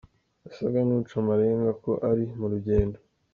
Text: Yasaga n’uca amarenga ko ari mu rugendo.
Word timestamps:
Yasaga 0.45 0.79
n’uca 0.87 1.15
amarenga 1.21 1.71
ko 1.83 1.91
ari 2.09 2.23
mu 2.39 2.45
rugendo. 2.53 2.97